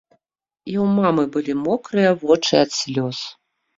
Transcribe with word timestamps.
І 0.71 0.77
ў 0.83 1.01
мамы 1.01 1.23
былі 1.35 1.53
мокрыя 1.67 2.17
вочы 2.25 2.53
ад 2.63 2.71
слёз. 2.79 3.17